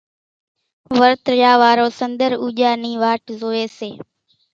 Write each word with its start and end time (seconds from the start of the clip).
ورت 0.99 1.21
ريا 1.33 1.51
وارو 1.61 1.87
سنۮر 1.99 2.31
اُوڄان 2.41 2.75
ني 2.83 2.91
واٽ 3.03 3.23
زوئي 3.39 3.65
سي 3.77 3.89